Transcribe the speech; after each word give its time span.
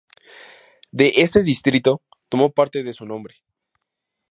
De 0.91 1.13
este 1.17 1.43
distrito 1.43 2.01
tomó 2.27 2.49
parte 2.49 2.81
de 2.81 2.91
su 2.91 3.05
nombre. 3.05 3.43